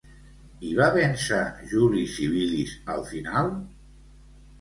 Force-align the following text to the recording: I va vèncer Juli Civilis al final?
I 0.69 0.69
va 0.77 0.85
vèncer 0.93 1.41
Juli 1.73 2.01
Civilis 2.13 2.73
al 2.95 3.05
final? 3.11 3.53